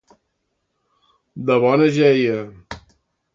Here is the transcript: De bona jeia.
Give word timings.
De 1.51 1.59
bona 1.65 1.91
jeia. 1.99 2.39